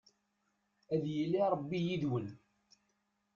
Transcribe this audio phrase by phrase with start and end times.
[0.93, 2.27] Ad yili Rebbi yid-wen!